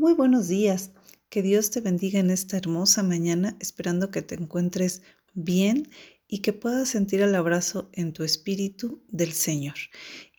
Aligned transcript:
Muy 0.00 0.14
buenos 0.14 0.48
días. 0.48 0.92
Que 1.28 1.42
Dios 1.42 1.70
te 1.70 1.82
bendiga 1.82 2.20
en 2.20 2.30
esta 2.30 2.56
hermosa 2.56 3.02
mañana, 3.02 3.58
esperando 3.60 4.10
que 4.10 4.22
te 4.22 4.34
encuentres 4.34 5.02
bien 5.34 5.90
y 6.26 6.38
que 6.38 6.54
puedas 6.54 6.88
sentir 6.88 7.20
el 7.20 7.34
abrazo 7.34 7.90
en 7.92 8.14
tu 8.14 8.24
espíritu 8.24 9.04
del 9.08 9.32
Señor. 9.32 9.74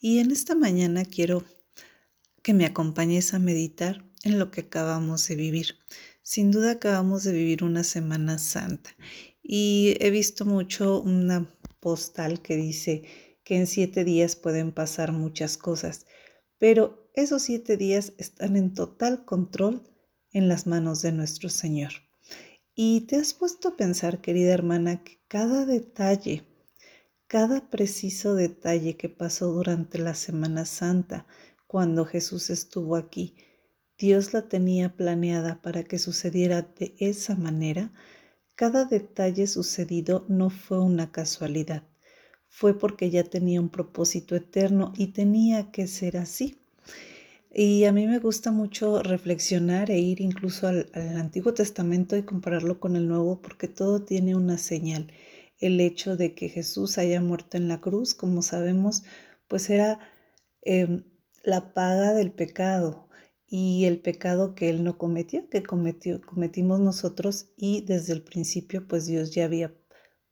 Y 0.01 0.17
en 0.17 0.31
esta 0.31 0.55
mañana 0.55 1.05
quiero 1.05 1.45
que 2.41 2.55
me 2.55 2.65
acompañes 2.65 3.35
a 3.35 3.39
meditar 3.39 4.03
en 4.23 4.39
lo 4.39 4.49
que 4.49 4.61
acabamos 4.61 5.27
de 5.27 5.35
vivir. 5.35 5.75
Sin 6.23 6.49
duda 6.49 6.71
acabamos 6.71 7.23
de 7.23 7.31
vivir 7.31 7.63
una 7.63 7.83
Semana 7.83 8.39
Santa 8.39 8.89
y 9.43 9.95
he 9.99 10.09
visto 10.09 10.43
mucho 10.43 10.99
una 11.03 11.55
postal 11.79 12.41
que 12.41 12.55
dice 12.55 13.03
que 13.43 13.57
en 13.57 13.67
siete 13.67 14.05
días 14.05 14.35
pueden 14.35 14.71
pasar 14.71 15.11
muchas 15.11 15.55
cosas, 15.55 16.07
pero 16.57 17.00
esos 17.13 17.41
siete 17.41 17.75
días 17.77 18.13
están 18.17 18.55
en 18.55 18.73
total 18.73 19.25
control 19.25 19.83
en 20.31 20.47
las 20.47 20.65
manos 20.67 21.01
de 21.01 21.11
nuestro 21.11 21.49
Señor. 21.49 21.91
Y 22.73 23.01
te 23.01 23.17
has 23.17 23.33
puesto 23.33 23.69
a 23.69 23.77
pensar, 23.77 24.21
querida 24.21 24.53
hermana, 24.53 25.03
que 25.03 25.19
cada 25.27 25.65
detalle, 25.65 26.43
cada 27.27 27.69
preciso 27.69 28.33
detalle 28.35 28.95
que 28.95 29.09
pasó 29.09 29.51
durante 29.51 29.97
la 29.97 30.15
Semana 30.15 30.65
Santa, 30.65 31.27
cuando 31.67 32.05
Jesús 32.05 32.49
estuvo 32.49 32.95
aquí, 32.95 33.35
Dios 33.97 34.33
la 34.33 34.47
tenía 34.47 34.95
planeada 34.95 35.61
para 35.61 35.83
que 35.83 35.99
sucediera 35.99 36.61
de 36.61 36.95
esa 36.97 37.35
manera. 37.35 37.93
Cada 38.55 38.85
detalle 38.85 39.47
sucedido 39.47 40.25
no 40.27 40.49
fue 40.49 40.79
una 40.79 41.11
casualidad, 41.11 41.83
fue 42.47 42.77
porque 42.77 43.09
ya 43.09 43.23
tenía 43.23 43.61
un 43.61 43.69
propósito 43.69 44.35
eterno 44.35 44.91
y 44.95 45.07
tenía 45.07 45.71
que 45.71 45.87
ser 45.87 46.17
así. 46.17 46.60
Y 47.53 47.83
a 47.83 47.91
mí 47.91 48.07
me 48.07 48.19
gusta 48.19 48.49
mucho 48.51 49.03
reflexionar 49.03 49.91
e 49.91 49.99
ir 49.99 50.21
incluso 50.21 50.67
al, 50.67 50.89
Antiguo 50.93 51.53
Testamento 51.53 52.15
y 52.15 52.23
compararlo 52.23 52.79
con 52.79 52.95
el 52.95 53.09
Nuevo 53.09 53.41
porque 53.41 53.67
todo 53.67 54.03
tiene 54.03 54.35
una 54.35 54.57
señal. 54.57 55.11
El 55.59 55.81
hecho 55.81 56.15
de 56.15 56.33
que 56.33 56.47
Jesús 56.47 56.97
haya 56.97 57.19
muerto 57.19 57.57
en 57.57 57.67
la 57.67 57.81
cruz, 57.81 58.13
como 58.15 58.41
sabemos, 58.41 59.03
pues 59.49 59.69
era 59.69 59.99
em, 60.61 61.03
la 61.43 61.73
paga 61.73 62.13
del 62.13 62.31
pecado 62.31 63.09
y 63.47 63.83
el 63.83 63.99
pecado 63.99 64.55
que 64.55 64.69
él 64.69 64.83
no 64.85 64.97
cometió, 64.97 65.49
que 65.49 65.61
cometió, 65.61 66.21
cometimos 66.21 66.79
nosotros 66.79 67.49
y 67.57 67.81
desde 67.81 68.13
el 68.13 68.23
principio 68.23 68.87
pues 68.87 69.07
Dios 69.07 69.31
ya 69.35 69.43
había 69.45 69.75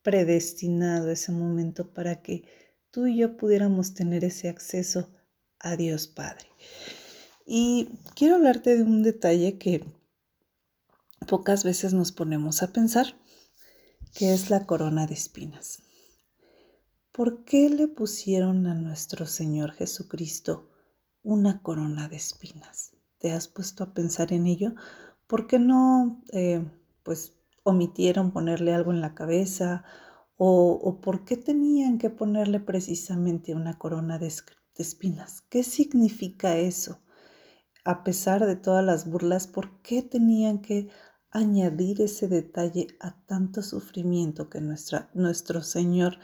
predestinado 0.03 1.11
ese 1.11 1.33
momento 1.33 1.93
para 1.93 2.21
que 2.21 2.43
tú 2.91 3.07
y 3.07 3.17
yo 3.17 3.35
pudiéramos 3.35 3.93
tener 3.93 4.23
ese 4.23 4.47
acceso 4.47 5.11
a 5.59 5.75
Dios 5.75 6.07
Padre. 6.07 6.47
Y 7.51 7.89
quiero 8.13 8.35
hablarte 8.35 8.77
de 8.77 8.83
un 8.83 9.01
detalle 9.01 9.57
que 9.57 9.83
pocas 11.27 11.63
veces 11.63 11.95
nos 11.95 12.11
ponemos 12.11 12.61
a 12.61 12.71
pensar, 12.71 13.15
que 14.13 14.35
es 14.35 14.51
la 14.51 14.67
corona 14.67 15.07
de 15.07 15.15
espinas. 15.15 15.79
¿Por 17.11 17.45
qué 17.45 17.71
le 17.71 17.87
pusieron 17.87 18.67
a 18.67 18.75
nuestro 18.75 19.25
Señor 19.25 19.71
Jesucristo 19.71 20.69
una 21.23 21.63
corona 21.63 22.07
de 22.07 22.17
espinas? 22.17 22.91
¿Te 23.17 23.31
has 23.31 23.47
puesto 23.47 23.83
a 23.83 23.95
pensar 23.95 24.31
en 24.31 24.45
ello? 24.45 24.75
¿Por 25.25 25.47
qué 25.47 25.57
no, 25.57 26.21
eh, 26.31 26.63
pues, 27.01 27.33
omitieron 27.63 28.29
ponerle 28.29 28.75
algo 28.75 28.91
en 28.91 29.01
la 29.01 29.15
cabeza? 29.15 29.83
¿O, 30.37 30.73
o 30.73 31.01
por 31.01 31.25
qué 31.25 31.35
tenían 31.35 31.97
que 31.97 32.11
ponerle 32.11 32.59
precisamente 32.59 33.55
una 33.55 33.79
corona 33.79 34.19
de 34.19 34.31
espinas? 34.75 35.41
¿Qué 35.49 35.63
significa 35.63 36.55
eso? 36.55 37.01
A 37.89 38.03
pesar 38.03 38.45
de 38.45 38.55
todas 38.55 38.85
las 38.85 39.09
burlas, 39.09 39.47
¿por 39.47 39.81
qué 39.81 40.03
tenían 40.03 40.61
que 40.61 40.89
añadir 41.31 42.01
ese 42.03 42.27
detalle 42.27 42.85
a 42.99 43.19
tanto 43.25 43.63
sufrimiento 43.63 44.47
que 44.47 44.61
nuestro 44.61 45.63
Señor 45.63 46.19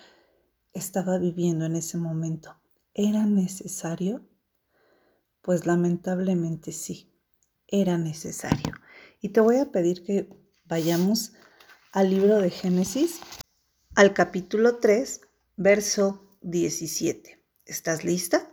estaba 0.73 1.17
viviendo 1.17 1.65
en 1.65 1.75
ese 1.75 1.97
momento? 1.97 2.55
¿Era 2.93 3.25
necesario? 3.25 4.23
Pues 5.41 5.65
lamentablemente 5.65 6.71
sí, 6.71 7.11
era 7.67 7.97
necesario. 7.97 8.75
Y 9.19 9.29
te 9.29 9.41
voy 9.41 9.57
a 9.57 9.71
pedir 9.71 10.03
que 10.03 10.29
vayamos 10.65 11.33
al 11.91 12.11
libro 12.11 12.41
de 12.41 12.51
Génesis, 12.51 13.21
al 13.95 14.13
capítulo 14.13 14.77
3, 14.77 15.19
verso 15.55 16.37
17. 16.43 17.43
¿Estás 17.65 18.03
lista? 18.03 18.51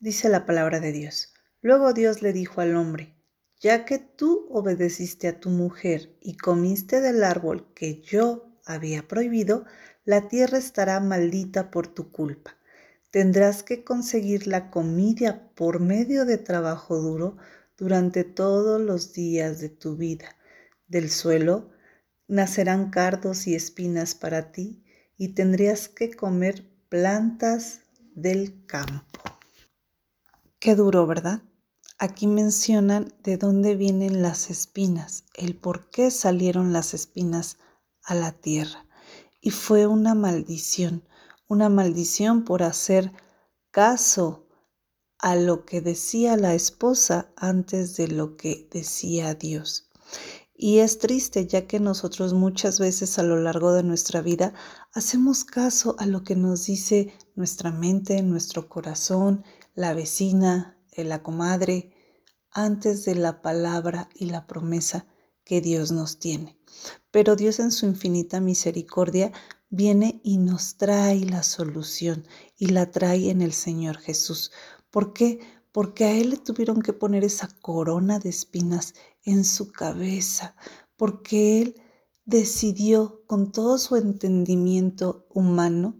Dice 0.00 0.28
la 0.28 0.44
palabra 0.46 0.80
de 0.80 0.90
Dios. 0.90 1.33
Luego 1.64 1.94
Dios 1.94 2.20
le 2.20 2.34
dijo 2.34 2.60
al 2.60 2.76
hombre, 2.76 3.14
ya 3.58 3.86
que 3.86 3.98
tú 3.98 4.46
obedeciste 4.50 5.28
a 5.28 5.40
tu 5.40 5.48
mujer 5.48 6.14
y 6.20 6.36
comiste 6.36 7.00
del 7.00 7.24
árbol 7.24 7.72
que 7.72 8.02
yo 8.02 8.60
había 8.66 9.08
prohibido, 9.08 9.64
la 10.04 10.28
tierra 10.28 10.58
estará 10.58 11.00
maldita 11.00 11.70
por 11.70 11.86
tu 11.86 12.12
culpa. 12.12 12.58
Tendrás 13.10 13.62
que 13.62 13.82
conseguir 13.82 14.46
la 14.46 14.70
comida 14.70 15.48
por 15.54 15.80
medio 15.80 16.26
de 16.26 16.36
trabajo 16.36 16.98
duro 16.98 17.38
durante 17.78 18.24
todos 18.24 18.78
los 18.78 19.14
días 19.14 19.58
de 19.58 19.70
tu 19.70 19.96
vida. 19.96 20.36
Del 20.86 21.08
suelo 21.08 21.70
nacerán 22.28 22.90
cardos 22.90 23.46
y 23.46 23.54
espinas 23.54 24.14
para 24.14 24.52
ti 24.52 24.84
y 25.16 25.28
tendrías 25.28 25.88
que 25.88 26.12
comer 26.12 26.70
plantas 26.90 27.80
del 28.14 28.66
campo. 28.66 29.22
Qué 30.58 30.74
duro, 30.74 31.06
¿verdad? 31.06 31.40
Aquí 31.98 32.26
mencionan 32.26 33.14
de 33.22 33.36
dónde 33.36 33.76
vienen 33.76 34.20
las 34.20 34.50
espinas, 34.50 35.24
el 35.34 35.56
por 35.56 35.90
qué 35.90 36.10
salieron 36.10 36.72
las 36.72 36.92
espinas 36.92 37.58
a 38.02 38.14
la 38.14 38.32
tierra. 38.32 38.86
Y 39.40 39.50
fue 39.50 39.86
una 39.86 40.14
maldición, 40.14 41.04
una 41.46 41.68
maldición 41.68 42.44
por 42.44 42.62
hacer 42.64 43.12
caso 43.70 44.48
a 45.18 45.36
lo 45.36 45.64
que 45.64 45.80
decía 45.80 46.36
la 46.36 46.54
esposa 46.54 47.32
antes 47.36 47.96
de 47.96 48.08
lo 48.08 48.36
que 48.36 48.68
decía 48.70 49.34
Dios. 49.34 49.88
Y 50.56 50.78
es 50.78 50.98
triste 50.98 51.46
ya 51.46 51.66
que 51.66 51.80
nosotros 51.80 52.32
muchas 52.34 52.78
veces 52.78 53.18
a 53.18 53.22
lo 53.22 53.40
largo 53.40 53.72
de 53.72 53.82
nuestra 53.82 54.20
vida 54.20 54.52
hacemos 54.92 55.44
caso 55.44 55.96
a 55.98 56.06
lo 56.06 56.24
que 56.24 56.36
nos 56.36 56.66
dice 56.66 57.12
nuestra 57.34 57.70
mente, 57.70 58.22
nuestro 58.22 58.68
corazón, 58.68 59.44
la 59.74 59.94
vecina, 59.94 60.73
la 61.02 61.24
comadre, 61.24 61.92
antes 62.54 63.04
de 63.04 63.16
la 63.16 63.42
palabra 63.42 64.08
y 64.14 64.26
la 64.26 64.46
promesa 64.46 65.06
que 65.44 65.60
Dios 65.60 65.90
nos 65.92 66.18
tiene. 66.18 66.56
Pero 67.10 67.36
Dios 67.36 67.58
en 67.58 67.72
su 67.72 67.86
infinita 67.86 68.40
misericordia 68.40 69.32
viene 69.68 70.20
y 70.22 70.38
nos 70.38 70.76
trae 70.76 71.20
la 71.20 71.42
solución 71.42 72.26
y 72.56 72.68
la 72.68 72.90
trae 72.90 73.30
en 73.30 73.42
el 73.42 73.52
Señor 73.52 73.98
Jesús. 73.98 74.52
¿Por 74.90 75.12
qué? 75.12 75.40
Porque 75.72 76.04
a 76.04 76.12
Él 76.12 76.30
le 76.30 76.36
tuvieron 76.36 76.80
que 76.80 76.92
poner 76.92 77.24
esa 77.24 77.48
corona 77.60 78.20
de 78.20 78.28
espinas 78.28 78.94
en 79.24 79.44
su 79.44 79.72
cabeza, 79.72 80.54
porque 80.96 81.60
Él 81.60 81.82
decidió 82.24 83.24
con 83.26 83.50
todo 83.50 83.78
su 83.78 83.96
entendimiento 83.96 85.26
humano 85.30 85.98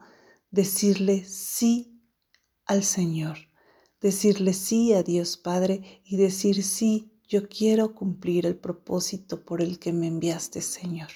decirle 0.51 1.25
sí 1.25 2.01
al 2.65 2.85
Señor 2.85 3.39
decirle 4.05 4.53
sí 4.53 4.93
a 4.93 5.03
Dios 5.03 5.39
Padre 5.39 6.03
y 6.05 6.19
decir 6.19 6.63
sí, 6.63 7.11
yo 7.27 7.49
quiero 7.49 7.95
cumplir 7.95 8.45
el 8.45 8.55
propósito 8.55 9.43
por 9.47 9.63
el 9.63 9.79
que 9.79 9.95
me 9.95 10.09
enviaste, 10.09 10.61
Señor. 10.61 11.09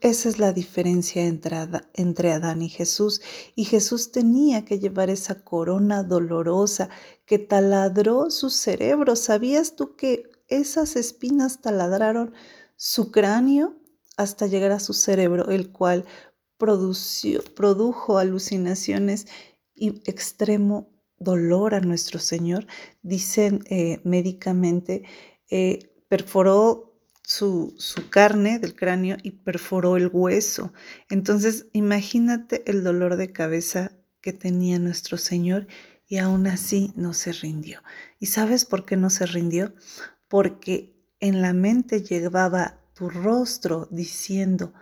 Esa 0.00 0.30
es 0.30 0.38
la 0.38 0.54
diferencia 0.54 1.22
entre, 1.26 2.32
Adán 2.32 2.62
y 2.62 2.70
Jesús. 2.70 3.20
Y 3.54 3.64
Jesús 3.64 4.12
tenía 4.12 4.64
que 4.64 4.78
llevar 4.78 5.10
esa 5.10 5.44
corona 5.44 6.04
dolorosa 6.04 6.88
que 7.26 7.38
taladró 7.38 8.30
su 8.30 8.48
cerebro. 8.48 9.14
¿Sabías 9.14 9.76
tú 9.76 9.94
que 9.94 10.30
esas 10.48 10.96
espinas 10.96 11.60
taladraron 11.60 12.32
su 12.76 13.10
cráneo 13.10 13.76
hasta 14.16 14.46
llegar 14.46 14.72
a 14.72 14.80
su 14.80 14.94
cerebro, 14.94 15.50
el 15.50 15.70
cual 15.70 16.06
produjo 16.56 18.16
alucinaciones 18.16 19.26
y 19.74 20.00
extremo 20.10 20.95
dolor 21.18 21.74
a 21.74 21.80
nuestro 21.80 22.18
Señor, 22.18 22.66
dicen 23.02 23.64
eh, 23.68 24.00
médicamente, 24.04 25.04
eh, 25.50 25.90
perforó 26.08 26.94
su, 27.22 27.74
su, 27.78 28.08
carne 28.08 28.58
del 28.58 28.76
cráneo 28.76 29.16
y 29.22 29.32
perforó 29.32 29.96
el 29.96 30.08
hueso. 30.12 30.72
Entonces, 31.10 31.66
imagínate 31.72 32.62
el 32.70 32.84
dolor 32.84 33.16
de 33.16 33.32
cabeza 33.32 33.92
que 34.20 34.32
tenía 34.32 34.78
nuestro 34.78 35.18
Señor 35.18 35.66
y 36.08 36.18
aún 36.18 36.46
así 36.46 36.92
no 36.96 37.12
se 37.14 37.32
rindió. 37.32 37.82
¿Y 38.20 38.26
sabes 38.26 38.64
por 38.64 38.84
qué 38.84 38.96
no 38.96 39.10
se 39.10 39.26
rindió? 39.26 39.74
Porque 40.28 40.94
en 41.20 41.42
la 41.42 41.52
mente 41.52 42.02
llevaba 42.02 42.80
tu 42.94 43.08
rostro 43.08 43.88
diciendo, 43.90 44.72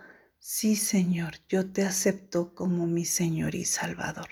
sí 0.47 0.75
Señor, 0.75 1.37
yo 1.49 1.71
te 1.71 1.81
acepto 1.81 2.53
como 2.53 2.85
mi 2.85 3.03
Señor 3.03 3.55
y 3.55 3.65
Salvador. 3.65 4.27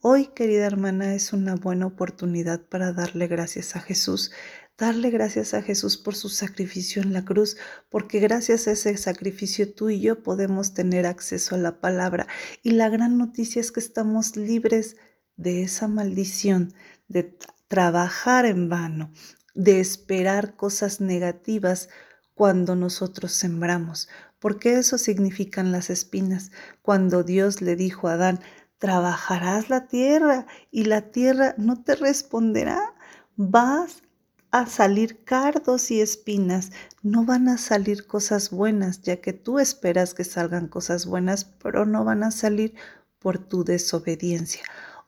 Hoy, 0.00 0.28
querida 0.28 0.64
hermana, 0.64 1.16
es 1.16 1.32
una 1.32 1.56
buena 1.56 1.86
oportunidad 1.86 2.60
para 2.68 2.92
darle 2.92 3.26
gracias 3.26 3.74
a 3.74 3.80
Jesús, 3.80 4.30
darle 4.78 5.10
gracias 5.10 5.52
a 5.52 5.60
Jesús 5.60 5.96
por 5.96 6.14
su 6.14 6.28
sacrificio 6.28 7.02
en 7.02 7.12
la 7.12 7.24
cruz, 7.24 7.56
porque 7.88 8.20
gracias 8.20 8.68
a 8.68 8.70
ese 8.70 8.96
sacrificio 8.96 9.74
tú 9.74 9.90
y 9.90 10.00
yo 10.00 10.22
podemos 10.22 10.72
tener 10.72 11.04
acceso 11.04 11.56
a 11.56 11.58
la 11.58 11.80
palabra. 11.80 12.28
Y 12.62 12.70
la 12.70 12.88
gran 12.88 13.18
noticia 13.18 13.58
es 13.58 13.72
que 13.72 13.80
estamos 13.80 14.36
libres 14.36 14.98
de 15.34 15.64
esa 15.64 15.88
maldición, 15.88 16.74
de 17.08 17.36
trabajar 17.66 18.46
en 18.46 18.68
vano, 18.68 19.12
de 19.54 19.80
esperar 19.80 20.54
cosas 20.54 21.00
negativas 21.00 21.88
cuando 22.34 22.76
nosotros 22.76 23.32
sembramos, 23.32 24.08
porque 24.40 24.74
eso 24.74 24.98
significan 24.98 25.70
las 25.70 25.90
espinas. 25.90 26.50
Cuando 26.82 27.22
Dios 27.22 27.62
le 27.62 27.76
dijo 27.76 28.08
a 28.08 28.14
Adán, 28.14 28.40
trabajarás 28.78 29.70
la 29.70 29.86
tierra 29.86 30.46
y 30.72 30.84
la 30.84 31.10
tierra 31.12 31.54
no 31.58 31.84
te 31.84 31.94
responderá, 31.94 32.94
vas 33.36 34.02
a 34.50 34.66
salir 34.66 35.22
cardos 35.22 35.90
y 35.92 36.00
espinas, 36.00 36.72
no 37.02 37.24
van 37.24 37.48
a 37.48 37.58
salir 37.58 38.06
cosas 38.06 38.50
buenas, 38.50 39.02
ya 39.02 39.20
que 39.20 39.32
tú 39.32 39.60
esperas 39.60 40.14
que 40.14 40.24
salgan 40.24 40.66
cosas 40.66 41.06
buenas, 41.06 41.44
pero 41.44 41.86
no 41.86 42.04
van 42.04 42.24
a 42.24 42.32
salir 42.32 42.74
por 43.20 43.38
tu 43.38 43.62
desobediencia. 43.62 44.62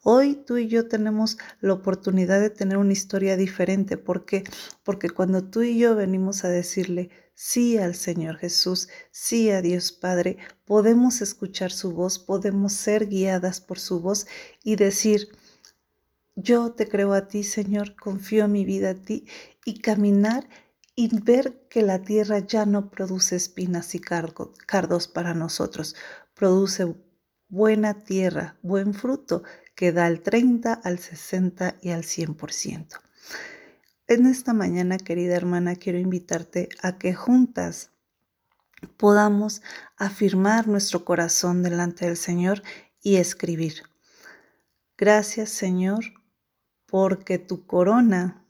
Hoy 0.05 0.35
tú 0.35 0.59
y 0.59 0.69
yo 0.69 0.89
tenemos 0.89 1.39
la 1.61 1.73
oportunidad 1.73 2.41
de 2.41 2.51
tener 2.51 2.77
una 2.77 2.93
historia 2.93 3.37
diferente. 3.37 3.97
¿Por 3.97 4.25
qué? 4.25 4.45
Porque 4.83 5.09
cuando 5.09 5.45
tú 5.45 5.63
y 5.63 5.79
yo 5.79 5.95
venimos 5.97 6.45
a 6.45 6.49
decirle 6.49 7.11
sí 7.35 7.79
al 7.79 7.95
Señor 7.95 8.37
Jesús, 8.39 8.89
sí 9.11 9.51
a 9.51 9.63
Dios 9.63 9.93
Padre, 9.93 10.39
podemos 10.65 11.21
escuchar 11.21 11.73
su 11.73 11.93
voz, 11.93 12.19
podemos 12.19 12.73
ser 12.73 13.09
guiadas 13.09 13.61
por 13.61 13.79
su 13.79 14.01
voz 14.01 14.27
y 14.63 14.77
decir, 14.77 15.29
yo 16.35 16.73
te 16.73 16.89
creo 16.89 17.13
a 17.13 17.29
ti, 17.29 17.45
Señor, 17.45 17.95
confío 17.97 18.49
mi 18.49 18.65
vida 18.65 18.91
a 18.91 18.95
ti 18.95 19.27
y 19.65 19.81
caminar 19.81 20.49
y 20.95 21.09
ver 21.21 21.67
que 21.69 21.83
la 21.83 22.03
tierra 22.03 22.39
ya 22.39 22.67
no 22.67 22.91
produce 22.91 23.37
espinas 23.37 23.95
y 23.95 24.01
cardos 24.01 25.09
para 25.09 25.35
nosotros, 25.35 25.97
produce 26.35 26.95
buena 27.49 28.03
tierra, 28.05 28.57
buen 28.63 28.95
fruto 28.95 29.43
que 29.75 29.93
da 29.93 30.07
al 30.07 30.21
30, 30.21 30.73
al 30.73 30.99
60 30.99 31.77
y 31.83 31.91
al 31.91 32.03
100%. 32.03 33.01
En 34.13 34.27
esta 34.27 34.53
mañana, 34.53 34.99
querida 34.99 35.35
hermana, 35.37 35.75
quiero 35.75 35.99
invitarte 35.99 36.69
a 36.83 36.99
que 36.99 37.15
juntas 37.15 37.93
podamos 38.99 39.63
afirmar 39.97 40.69
nuestro 40.69 41.03
corazón 41.07 41.63
delante 41.63 42.05
del 42.05 42.19
Señor 42.19 42.63
y 43.01 43.17
escribir. 43.17 43.85
Gracias, 44.99 45.49
Señor, 45.49 46.05
porque 46.85 47.39
tu 47.39 47.65
corona, 47.65 48.45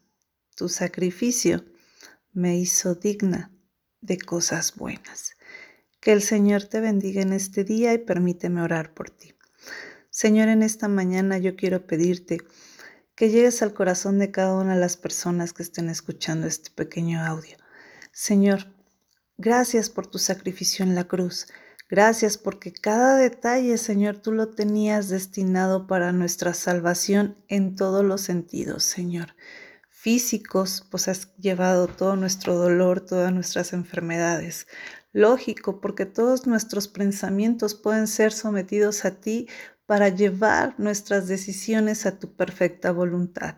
tu 0.57 0.69
sacrificio, 0.69 1.65
me 2.33 2.59
hizo 2.59 2.97
digna 2.97 3.53
de 4.01 4.19
cosas 4.19 4.75
buenas. 4.75 5.37
Que 6.01 6.11
el 6.11 6.23
Señor 6.23 6.65
te 6.65 6.81
bendiga 6.81 7.23
en 7.23 7.33
este 7.33 7.63
día 7.63 7.95
y 7.95 7.99
permíteme 7.99 8.63
orar 8.63 8.95
por 8.95 9.11
ti. 9.11 9.33
Señor, 10.11 10.49
en 10.49 10.65
esta 10.65 10.89
mañana 10.89 11.39
yo 11.39 11.55
quiero 11.55 11.87
pedirte 11.87 12.39
que 13.15 13.31
llegues 13.31 13.63
al 13.63 13.75
corazón 13.75 14.19
de 14.19 14.31
cada 14.31 14.55
una 14.55 14.75
de 14.75 14.81
las 14.81 14.97
personas 14.97 15.53
que 15.53 15.63
estén 15.63 15.89
escuchando 15.89 16.47
este 16.47 16.71
pequeño 16.71 17.21
audio. 17.25 17.57
Señor, 18.13 18.67
gracias 19.39 19.91
por 19.91 20.07
tu 20.07 20.19
sacrificio 20.19 20.85
en 20.85 20.95
la 20.95 21.05
cruz. 21.05 21.47
Gracias 21.89 22.39
porque 22.39 22.73
cada 22.73 23.17
detalle, 23.17 23.77
Señor, 23.77 24.17
tú 24.17 24.33
lo 24.33 24.49
tenías 24.49 25.11
destinado 25.11 25.87
para 25.87 26.13
nuestra 26.13 26.55
salvación 26.55 27.37
en 27.49 27.77
todos 27.77 28.03
los 28.03 28.23
sentidos, 28.23 28.83
Señor. 28.83 29.35
Físicos, 29.91 30.87
pues 30.91 31.07
has 31.09 31.37
llevado 31.37 31.89
todo 31.89 32.17
nuestro 32.17 32.57
dolor, 32.57 33.03
todas 33.03 33.31
nuestras 33.33 33.75
enfermedades. 33.75 34.67
Lógico, 35.15 35.81
porque 35.81 36.07
todos 36.07 36.47
nuestros 36.47 36.89
pensamientos 36.89 37.75
pueden 37.75 38.07
ser 38.07 38.33
sometidos 38.33 39.05
a 39.05 39.21
ti 39.21 39.47
para 39.87 40.09
llevar 40.09 40.75
nuestras 40.79 41.29
decisiones 41.29 42.07
a 42.07 42.19
tu 42.19 42.35
perfecta 42.35 42.93
voluntad. 42.93 43.57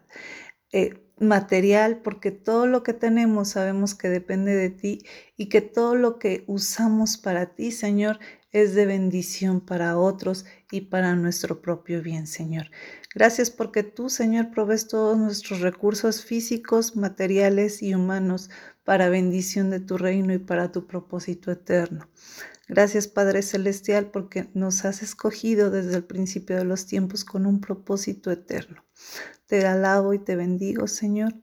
Eh, 0.72 1.03
material, 1.18 2.00
porque 2.02 2.30
todo 2.30 2.66
lo 2.66 2.82
que 2.82 2.92
tenemos 2.92 3.50
sabemos 3.50 3.94
que 3.94 4.08
depende 4.08 4.54
de 4.54 4.70
ti 4.70 5.04
y 5.36 5.48
que 5.48 5.60
todo 5.60 5.94
lo 5.94 6.18
que 6.18 6.44
usamos 6.46 7.16
para 7.16 7.54
ti, 7.54 7.70
Señor, 7.70 8.18
es 8.52 8.74
de 8.74 8.86
bendición 8.86 9.60
para 9.60 9.98
otros 9.98 10.44
y 10.70 10.82
para 10.82 11.16
nuestro 11.16 11.60
propio 11.60 12.02
bien, 12.02 12.26
Señor. 12.26 12.70
Gracias 13.14 13.50
porque 13.50 13.82
tú, 13.82 14.08
Señor, 14.08 14.50
provees 14.50 14.88
todos 14.88 15.18
nuestros 15.18 15.60
recursos 15.60 16.24
físicos, 16.24 16.96
materiales 16.96 17.82
y 17.82 17.94
humanos 17.94 18.50
para 18.84 19.08
bendición 19.08 19.70
de 19.70 19.80
tu 19.80 19.98
reino 19.98 20.32
y 20.32 20.38
para 20.38 20.70
tu 20.70 20.86
propósito 20.86 21.50
eterno. 21.50 22.08
Gracias 22.68 23.08
Padre 23.08 23.42
Celestial 23.42 24.10
porque 24.10 24.48
nos 24.54 24.84
has 24.84 25.02
escogido 25.02 25.70
desde 25.70 25.96
el 25.96 26.04
principio 26.04 26.56
de 26.56 26.64
los 26.64 26.86
tiempos 26.86 27.24
con 27.24 27.44
un 27.46 27.60
propósito 27.60 28.30
eterno. 28.30 28.84
Te 29.46 29.66
alabo 29.66 30.14
y 30.14 30.18
te 30.18 30.36
bendigo, 30.36 30.86
Señor, 30.86 31.34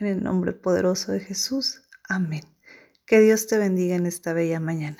en 0.00 0.06
el 0.06 0.22
nombre 0.22 0.52
poderoso 0.52 1.12
de 1.12 1.20
Jesús. 1.20 1.82
Amén. 2.08 2.42
Que 3.06 3.20
Dios 3.20 3.46
te 3.46 3.58
bendiga 3.58 3.94
en 3.94 4.06
esta 4.06 4.32
bella 4.32 4.58
mañana. 4.58 4.98